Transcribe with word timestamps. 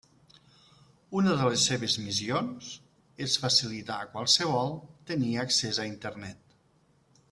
Una 1.19 1.35
de 1.41 1.49
les 1.51 1.65
seves 1.71 1.97
missions 2.05 2.71
és 3.27 3.37
facilitar 3.45 4.01
a 4.07 4.11
qualsevol 4.17 4.77
tenir 5.13 5.33
accés 5.47 5.83
a 5.87 5.91
Internet. 5.97 6.63